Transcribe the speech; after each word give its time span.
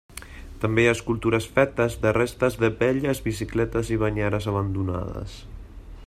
També 0.61 0.83
hi 0.83 0.87
ha 0.91 0.95
escultures 0.97 1.47
fetes 1.57 1.97
de 2.05 2.13
restes 2.17 2.57
de 2.63 2.71
velles 2.79 3.21
bicicletes 3.27 3.95
i 3.97 4.01
banyeres 4.05 4.49
abandonades. 4.53 5.37